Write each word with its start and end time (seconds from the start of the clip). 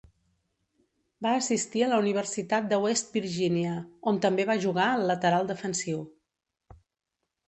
Va 1.25 1.33
assistir 1.41 1.83
a 1.87 1.89
la 1.91 1.99
Universitat 2.03 2.71
de 2.71 2.79
West 2.85 3.13
Virginia, 3.17 3.73
on 4.13 4.17
també 4.27 4.47
va 4.51 4.55
jugar 4.65 4.87
al 4.95 5.05
lateral 5.13 5.51
defensiu. 5.53 6.01